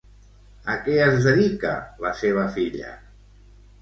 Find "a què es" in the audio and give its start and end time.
0.75-1.19